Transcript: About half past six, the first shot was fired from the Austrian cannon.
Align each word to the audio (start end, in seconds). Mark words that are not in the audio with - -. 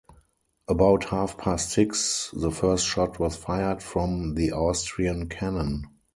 About 0.67 1.03
half 1.03 1.37
past 1.37 1.69
six, 1.73 2.31
the 2.35 2.49
first 2.49 2.87
shot 2.87 3.19
was 3.19 3.35
fired 3.35 3.83
from 3.83 4.33
the 4.33 4.51
Austrian 4.51 5.29
cannon. 5.29 5.85